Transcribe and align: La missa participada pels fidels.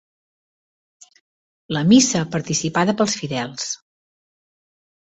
La 1.77 1.83
missa 1.91 2.25
participada 2.39 2.99
pels 3.03 3.21
fidels. 3.21 3.71